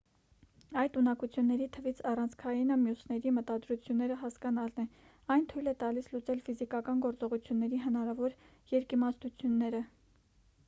[0.83, 7.83] այդ ունակությունների թվից առանցքայինը մյուսների մտադրությունները հասկանալն է այն թույլ է տալիս լուծել ֆիզիկական գործողությունների
[7.83, 8.33] հնարավոր
[8.73, 9.83] երկիմաստությունները